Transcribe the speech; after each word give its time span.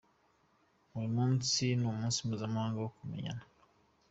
Uyu 0.95 1.09
munsi 1.15 1.61
ni 1.77 1.85
umunsi 1.91 2.17
mpuzamahanga 2.27 2.77
wo 2.83 2.89
kumenyana. 2.97 3.43